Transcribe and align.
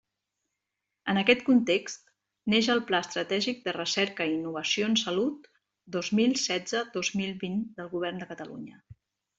En 1.11 1.19
aquest 1.21 1.43
context, 1.49 2.07
neix 2.53 2.69
el 2.75 2.81
Pla 2.87 3.03
estratègic 3.05 3.61
de 3.67 3.75
recerca 3.77 4.27
i 4.31 4.35
innovació 4.39 4.91
en 4.93 4.99
salut 5.05 5.49
dos 5.99 6.13
mil 6.21 6.37
setze 6.49 6.85
dos 6.99 7.17
mil 7.21 7.39
vint 7.47 7.65
del 7.81 7.95
Govern 7.97 8.25
de 8.25 8.35
Catalunya. 8.35 8.87